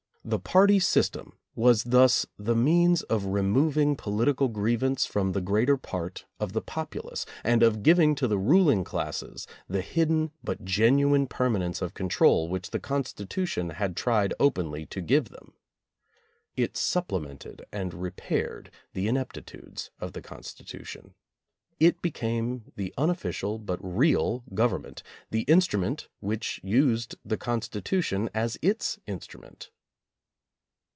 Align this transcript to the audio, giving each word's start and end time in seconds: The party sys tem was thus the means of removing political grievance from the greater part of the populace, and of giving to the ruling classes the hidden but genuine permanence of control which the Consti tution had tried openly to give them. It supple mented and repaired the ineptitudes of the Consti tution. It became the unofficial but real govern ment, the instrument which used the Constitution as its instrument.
The 0.23 0.37
party 0.37 0.77
sys 0.77 1.09
tem 1.09 1.33
was 1.55 1.83
thus 1.85 2.27
the 2.37 2.55
means 2.55 3.01
of 3.01 3.25
removing 3.25 3.95
political 3.95 4.49
grievance 4.49 5.03
from 5.07 5.31
the 5.31 5.41
greater 5.41 5.77
part 5.77 6.25
of 6.39 6.53
the 6.53 6.61
populace, 6.61 7.25
and 7.43 7.63
of 7.63 7.81
giving 7.81 8.13
to 8.15 8.27
the 8.27 8.37
ruling 8.37 8.83
classes 8.83 9.47
the 9.67 9.81
hidden 9.81 10.29
but 10.43 10.63
genuine 10.63 11.25
permanence 11.25 11.81
of 11.81 11.95
control 11.95 12.47
which 12.49 12.69
the 12.69 12.79
Consti 12.79 13.25
tution 13.25 13.73
had 13.73 13.97
tried 13.97 14.35
openly 14.39 14.85
to 14.85 15.01
give 15.01 15.29
them. 15.29 15.53
It 16.55 16.77
supple 16.77 17.19
mented 17.19 17.61
and 17.71 17.91
repaired 17.91 18.69
the 18.93 19.07
ineptitudes 19.07 19.89
of 19.99 20.13
the 20.13 20.21
Consti 20.21 20.61
tution. 20.63 21.15
It 21.79 21.99
became 22.03 22.71
the 22.75 22.93
unofficial 22.95 23.57
but 23.57 23.79
real 23.81 24.43
govern 24.53 24.83
ment, 24.83 25.03
the 25.31 25.41
instrument 25.41 26.09
which 26.19 26.59
used 26.63 27.15
the 27.25 27.37
Constitution 27.37 28.29
as 28.35 28.59
its 28.61 28.99
instrument. 29.07 29.71